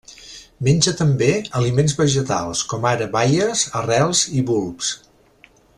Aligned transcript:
Menja 0.67 0.93
també 1.01 1.27
aliments 1.59 1.95
vegetals, 1.99 2.63
com 2.73 2.89
ara 2.93 3.09
baies, 3.17 3.67
arrels 3.83 4.27
i 4.41 4.45
bulbs. 4.49 4.91